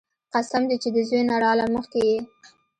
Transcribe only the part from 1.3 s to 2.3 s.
راله مخكې يې.